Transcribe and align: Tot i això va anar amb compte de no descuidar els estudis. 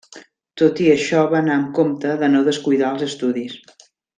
Tot 0.61 0.79
i 0.85 0.87
això 0.93 1.19
va 1.35 1.37
anar 1.41 1.53
amb 1.57 1.69
compte 1.81 2.17
de 2.25 2.33
no 2.35 2.43
descuidar 2.51 2.91
els 2.97 3.07
estudis. 3.13 3.63